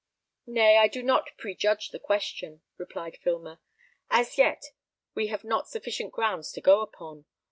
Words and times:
"Nay, 0.47 0.77
I 0.77 0.87
do 0.87 1.03
not 1.03 1.29
prejudge 1.37 1.89
the 1.91 1.99
question," 1.99 2.63
replied 2.79 3.17
Filmer. 3.17 3.59
"As 4.09 4.35
yet 4.35 4.71
we 5.13 5.27
have 5.27 5.43
not 5.43 5.67
sufficient 5.69 6.11
grounds 6.11 6.51
to 6.53 6.59
go 6.61 6.81
upon. 6.81 7.25